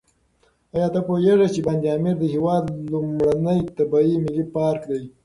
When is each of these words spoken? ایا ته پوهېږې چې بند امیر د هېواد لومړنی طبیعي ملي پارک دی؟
ایا 0.75 0.87
ته 0.93 0.99
پوهېږې 1.07 1.47
چې 1.53 1.59
بند 1.67 1.83
امیر 1.97 2.15
د 2.19 2.23
هېواد 2.33 2.63
لومړنی 2.91 3.59
طبیعي 3.77 4.15
ملي 4.23 4.45
پارک 4.55 4.81
دی؟ 4.89 5.03